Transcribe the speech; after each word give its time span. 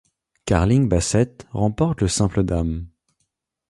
Carling 0.47 0.89
Bassett 0.89 1.45
remporte 1.51 2.01
le 2.01 2.07
simple 2.07 2.41
dames. 2.43 2.87